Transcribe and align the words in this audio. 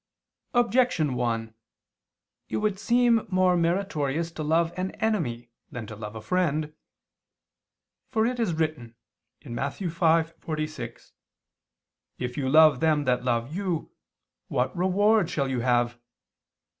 Objection 0.55 1.13
1: 1.13 1.53
It 2.49 2.57
would 2.57 2.79
seem 2.79 3.23
more 3.29 3.55
meritorious 3.55 4.31
to 4.31 4.41
love 4.41 4.73
an 4.75 4.89
enemy 4.95 5.51
than 5.69 5.85
to 5.85 5.95
love 5.95 6.15
a 6.15 6.21
friend. 6.23 6.73
For 8.09 8.25
it 8.25 8.39
is 8.39 8.53
written 8.55 8.95
(Matt. 9.45 9.73
5:46): 9.73 11.11
"If 12.17 12.35
you 12.35 12.49
love 12.49 12.79
them 12.79 13.03
that 13.03 13.23
love 13.23 13.55
you, 13.55 13.91
what 14.47 14.75
reward 14.75 15.29
shall 15.29 15.47
you 15.47 15.59
have?" 15.59 15.99